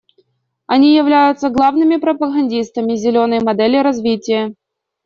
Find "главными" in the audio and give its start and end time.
1.51-1.97